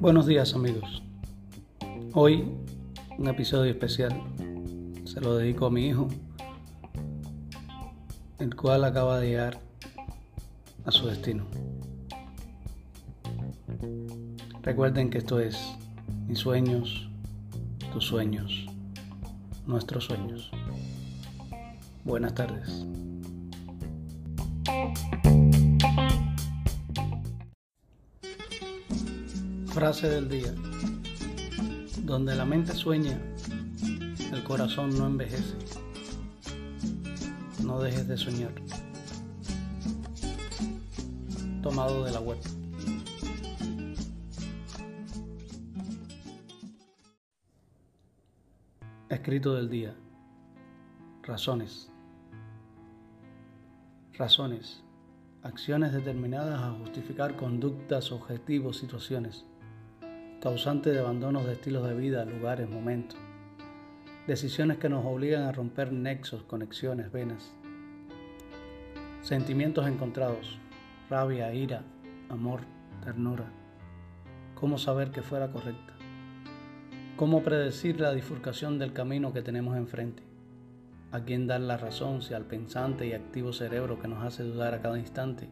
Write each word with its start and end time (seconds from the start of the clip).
Buenos 0.00 0.26
días 0.26 0.54
amigos. 0.54 1.02
Hoy 2.12 2.44
un 3.16 3.28
episodio 3.28 3.70
especial. 3.70 4.12
Se 5.04 5.20
lo 5.20 5.36
dedico 5.36 5.66
a 5.66 5.70
mi 5.70 5.86
hijo, 5.86 6.08
el 8.38 8.54
cual 8.54 8.84
acaba 8.84 9.18
de 9.18 9.28
llegar 9.28 9.60
a 10.84 10.90
su 10.90 11.06
destino. 11.06 11.46
Recuerden 14.62 15.08
que 15.08 15.18
esto 15.18 15.40
es 15.40 15.58
mis 16.26 16.38
sueños, 16.38 17.08
tus 17.94 18.04
sueños, 18.04 18.66
nuestros 19.66 20.04
sueños. 20.04 20.50
Buenas 22.04 22.34
tardes. 22.34 22.84
Frase 29.66 30.08
del 30.08 30.28
día. 30.28 30.52
Donde 32.02 32.34
la 32.34 32.44
mente 32.44 32.74
sueña, 32.74 33.18
el 34.32 34.44
corazón 34.44 34.96
no 34.98 35.06
envejece. 35.06 35.54
No 37.64 37.80
dejes 37.80 38.08
de 38.08 38.16
soñar. 38.16 38.52
Tomado 41.62 42.04
de 42.04 42.10
la 42.10 42.20
web. 42.20 42.38
Escrito 49.08 49.54
del 49.54 49.68
día. 49.68 49.94
Razones. 51.22 51.90
Razones. 54.20 54.84
Acciones 55.42 55.94
determinadas 55.94 56.60
a 56.60 56.72
justificar 56.72 57.36
conductas, 57.36 58.12
objetivos, 58.12 58.76
situaciones 58.76 59.46
causante 60.42 60.90
de 60.90 60.98
abandonos 61.00 61.46
de 61.46 61.54
estilos 61.54 61.88
de 61.88 61.94
vida, 61.94 62.26
lugares, 62.26 62.68
momentos. 62.68 63.18
Decisiones 64.26 64.76
que 64.76 64.90
nos 64.90 65.06
obligan 65.06 65.44
a 65.44 65.52
romper 65.52 65.90
nexos, 65.90 66.42
conexiones, 66.42 67.10
venas. 67.10 67.50
Sentimientos 69.22 69.86
encontrados, 69.86 70.58
rabia, 71.08 71.54
ira, 71.54 71.82
amor, 72.28 72.60
ternura. 73.02 73.46
¿Cómo 74.54 74.76
saber 74.76 75.12
que 75.12 75.22
fuera 75.22 75.50
correcta? 75.50 75.94
¿Cómo 77.16 77.42
predecir 77.42 77.98
la 77.98 78.12
bifurcación 78.12 78.78
del 78.78 78.92
camino 78.92 79.32
que 79.32 79.40
tenemos 79.40 79.78
enfrente? 79.78 80.29
¿A 81.12 81.20
quién 81.24 81.46
dar 81.46 81.60
la 81.60 81.76
razón 81.76 82.22
si 82.22 82.34
al 82.34 82.44
pensante 82.44 83.06
y 83.06 83.12
activo 83.12 83.52
cerebro 83.52 84.00
que 84.00 84.08
nos 84.08 84.24
hace 84.24 84.44
dudar 84.44 84.74
a 84.74 84.82
cada 84.82 84.98
instante? 84.98 85.48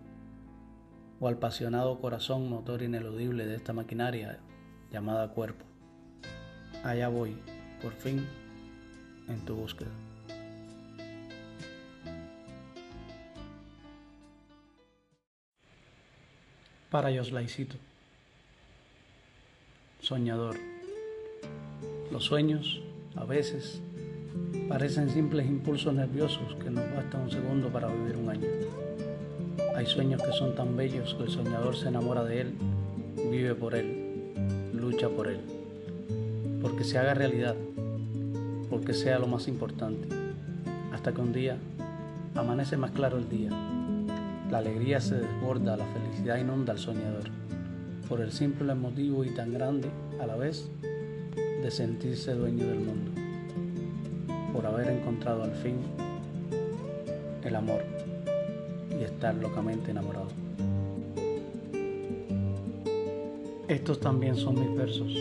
¿O 1.20 1.26
al 1.26 1.34
apasionado 1.34 2.00
corazón 2.00 2.48
motor 2.48 2.82
ineludible 2.82 3.44
de 3.44 3.56
esta 3.56 3.72
maquinaria 3.72 4.38
llamada 4.90 5.28
cuerpo. 5.28 5.64
Allá 6.84 7.08
voy, 7.08 7.36
por 7.82 7.92
fin, 7.92 8.26
en 9.28 9.44
tu 9.44 9.54
búsqueda. 9.54 9.90
Para 16.90 17.10
Yoslaicito. 17.10 17.76
Soñador. 20.00 20.56
Los 22.10 22.24
sueños, 22.24 22.80
a 23.14 23.24
veces, 23.24 23.82
parecen 24.68 25.10
simples 25.10 25.46
impulsos 25.46 25.94
nerviosos 25.94 26.54
que 26.62 26.70
nos 26.70 26.84
basta 26.94 27.18
un 27.18 27.30
segundo 27.30 27.68
para 27.68 27.88
vivir 27.88 28.16
un 28.16 28.30
año. 28.30 28.46
Hay 29.76 29.86
sueños 29.86 30.22
que 30.22 30.32
son 30.32 30.54
tan 30.54 30.76
bellos 30.76 31.14
que 31.14 31.24
el 31.24 31.30
soñador 31.30 31.76
se 31.76 31.88
enamora 31.88 32.24
de 32.24 32.40
él, 32.42 32.54
vive 33.30 33.54
por 33.54 33.74
él 33.74 34.08
lucha 34.78 35.08
por 35.08 35.28
él, 35.28 35.40
porque 36.62 36.84
se 36.84 36.98
haga 36.98 37.14
realidad, 37.14 37.56
porque 38.70 38.94
sea 38.94 39.18
lo 39.18 39.26
más 39.26 39.48
importante, 39.48 40.08
hasta 40.92 41.12
que 41.12 41.20
un 41.20 41.32
día 41.32 41.56
amanece 42.34 42.76
más 42.76 42.92
claro 42.92 43.18
el 43.18 43.28
día, 43.28 43.50
la 44.50 44.58
alegría 44.58 45.00
se 45.00 45.16
desborda, 45.16 45.76
la 45.76 45.84
felicidad 45.86 46.38
inunda 46.38 46.72
al 46.72 46.78
soñador, 46.78 47.24
por 48.08 48.20
el 48.20 48.32
simple 48.32 48.74
motivo 48.74 49.24
y 49.24 49.30
tan 49.30 49.52
grande 49.52 49.88
a 50.20 50.26
la 50.26 50.36
vez 50.36 50.68
de 51.62 51.70
sentirse 51.70 52.34
dueño 52.34 52.66
del 52.66 52.80
mundo, 52.80 53.10
por 54.58 54.66
haber 54.66 54.88
encontrado 54.88 55.44
al 55.44 55.52
fin 55.52 55.76
el 57.44 57.54
amor 57.54 57.80
y 58.90 59.04
estar 59.04 59.32
locamente 59.36 59.92
enamorado. 59.92 60.26
Estos 63.68 64.00
también 64.00 64.34
son 64.34 64.58
mis 64.58 64.76
versos. 64.76 65.14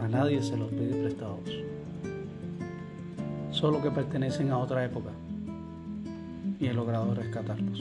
A 0.00 0.08
nadie 0.08 0.42
se 0.42 0.56
los 0.56 0.68
pide 0.70 1.00
prestados. 1.00 1.48
Solo 3.52 3.80
que 3.80 3.92
pertenecen 3.92 4.50
a 4.50 4.58
otra 4.58 4.84
época. 4.84 5.10
Y 6.58 6.66
he 6.66 6.74
logrado 6.74 7.14
rescatarlos. 7.14 7.80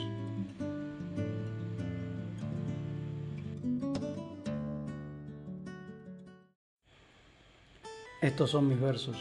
Estos 8.21 8.51
son 8.51 8.67
mis 8.67 8.79
versos. 8.79 9.17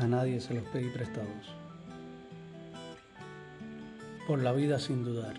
A 0.00 0.06
nadie 0.06 0.40
se 0.40 0.54
los 0.54 0.64
pedí 0.64 0.88
prestados. 0.88 1.54
Por 4.26 4.42
la 4.42 4.52
vida 4.52 4.78
sin 4.78 5.04
dudar. 5.04 5.34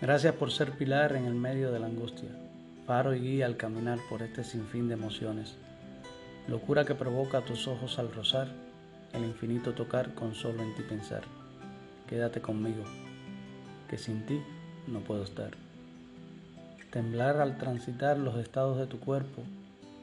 Gracias 0.00 0.34
por 0.34 0.50
ser 0.50 0.72
pilar 0.72 1.14
en 1.14 1.26
el 1.26 1.34
medio 1.34 1.70
de 1.70 1.78
la 1.78 1.86
angustia 1.86 2.30
faro 2.90 3.14
y 3.14 3.20
guía 3.20 3.46
al 3.46 3.56
caminar 3.56 4.00
por 4.08 4.20
este 4.20 4.42
sinfín 4.42 4.88
de 4.88 4.94
emociones, 4.94 5.54
locura 6.48 6.84
que 6.84 6.96
provoca 6.96 7.44
tus 7.44 7.68
ojos 7.68 8.00
al 8.00 8.12
rozar, 8.12 8.48
el 9.12 9.22
infinito 9.22 9.74
tocar 9.74 10.12
con 10.12 10.34
solo 10.34 10.60
en 10.64 10.74
ti 10.74 10.82
pensar. 10.82 11.22
Quédate 12.08 12.40
conmigo, 12.40 12.82
que 13.88 13.96
sin 13.96 14.26
ti 14.26 14.42
no 14.88 14.98
puedo 14.98 15.22
estar. 15.22 15.52
Temblar 16.90 17.36
al 17.36 17.58
transitar 17.58 18.18
los 18.18 18.36
estados 18.38 18.76
de 18.76 18.88
tu 18.88 18.98
cuerpo, 18.98 19.44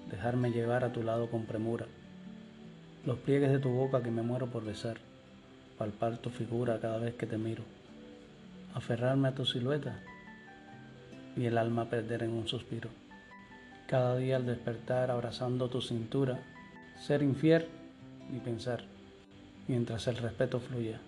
dejarme 0.10 0.52
llevar 0.52 0.86
a 0.86 0.94
tu 0.94 1.04
lado 1.04 1.30
con 1.30 1.44
premura, 1.44 1.88
los 3.08 3.18
pliegues 3.20 3.50
de 3.54 3.60
tu 3.60 3.70
boca 3.70 4.04
que 4.04 4.12
me 4.12 4.22
muero 4.22 4.48
por 4.48 4.66
besar, 4.66 4.98
palpar 5.78 6.18
tu 6.18 6.30
figura 6.30 6.82
cada 6.82 6.98
vez 6.98 7.16
que 7.16 7.26
te 7.26 7.38
miro, 7.38 7.64
aferrarme 8.74 9.30
a 9.30 9.34
tu 9.34 9.46
silueta 9.46 9.98
y 11.38 11.46
el 11.46 11.58
alma 11.58 11.86
perder 11.86 12.24
en 12.24 12.32
un 12.32 12.50
suspiro. 12.50 12.90
Cada 13.88 14.18
día 14.18 14.36
al 14.36 14.46
despertar 14.46 15.10
abrazando 15.10 15.70
tu 15.70 15.82
cintura, 15.82 16.40
ser 17.00 17.24
infiel 17.24 17.68
y 18.36 18.40
pensar, 18.40 18.84
mientras 19.70 20.06
el 20.08 20.18
respeto 20.18 20.60
fluya. 20.60 21.00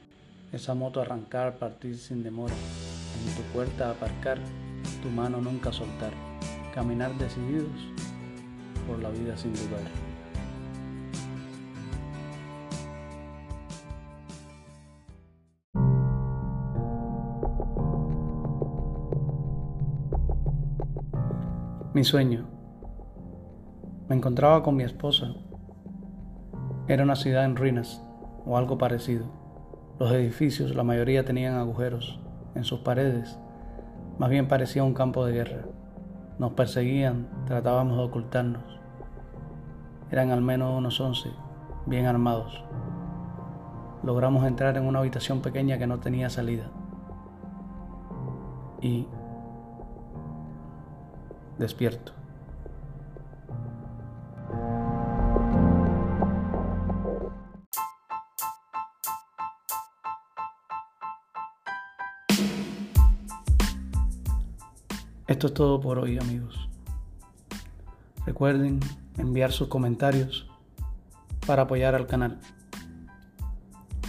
Esa 0.53 0.75
moto 0.75 1.01
arrancar, 1.01 1.57
partir 1.57 1.97
sin 1.97 2.23
demora, 2.23 2.55
en 2.55 3.35
tu 3.35 3.41
puerta 3.51 3.91
aparcar, 3.91 4.39
tu 5.03 5.09
mano 5.09 5.41
nunca 5.41 5.73
soltar, 5.73 6.13
caminar 6.73 7.13
decididos 7.17 7.67
por 8.87 8.99
la 8.99 9.09
vida 9.09 9.35
sin 9.35 9.53
dudar. 9.53 10.08
Mi 21.91 22.03
sueño. 22.03 22.45
Me 24.09 24.15
encontraba 24.15 24.61
con 24.61 24.75
mi 24.75 24.83
esposa. 24.83 25.33
Era 26.87 27.01
una 27.01 27.15
ciudad 27.15 27.45
en 27.45 27.55
ruinas 27.55 28.05
o 28.45 28.57
algo 28.57 28.77
parecido. 28.77 29.25
Los 29.97 30.11
edificios, 30.11 30.75
la 30.75 30.83
mayoría 30.83 31.25
tenían 31.25 31.55
agujeros 31.55 32.19
en 32.53 32.63
sus 32.63 32.81
paredes. 32.81 33.39
Más 34.19 34.29
bien 34.29 34.47
parecía 34.47 34.83
un 34.83 34.93
campo 34.93 35.25
de 35.25 35.33
guerra. 35.33 35.65
Nos 36.37 36.53
perseguían, 36.53 37.27
tratábamos 37.47 37.97
de 37.97 38.03
ocultarnos. 38.03 38.79
Eran 40.11 40.29
al 40.29 40.41
menos 40.41 40.77
unos 40.77 41.01
once, 41.01 41.31
bien 41.87 42.05
armados. 42.05 42.63
Logramos 44.03 44.45
entrar 44.45 44.77
en 44.77 44.85
una 44.85 44.99
habitación 44.99 45.41
pequeña 45.41 45.79
que 45.79 45.87
no 45.87 45.99
tenía 45.99 46.29
salida. 46.29 46.69
Y 48.79 49.07
despierto. 51.59 52.13
Esto 65.27 65.47
es 65.47 65.53
todo 65.53 65.79
por 65.79 65.99
hoy 65.99 66.17
amigos. 66.17 66.67
Recuerden 68.25 68.79
enviar 69.17 69.51
sus 69.51 69.67
comentarios 69.67 70.47
para 71.45 71.63
apoyar 71.63 71.93
al 71.93 72.07
canal. 72.07 72.39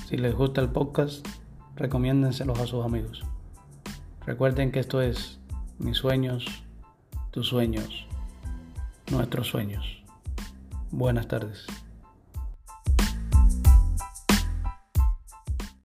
Si 0.08 0.16
les 0.16 0.34
gusta 0.34 0.60
el 0.60 0.70
podcast, 0.70 1.26
recomiéndenselos 1.76 2.58
a 2.58 2.66
sus 2.66 2.84
amigos. 2.84 3.22
Recuerden 4.24 4.72
que 4.72 4.80
esto 4.80 5.02
es 5.02 5.40
mis 5.78 5.98
sueños, 5.98 6.46
tus 7.30 7.48
sueños, 7.48 8.06
nuestros 9.10 9.48
sueños. 9.48 9.84
Buenas 10.90 11.28
tardes. 11.28 11.66